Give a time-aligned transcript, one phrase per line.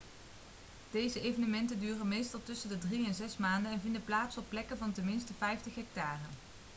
[0.91, 4.77] deze evenementen duren meestal tussen de drie en zes maanden en vinden plaats op plekken
[4.77, 6.23] van ten minste 50 hectare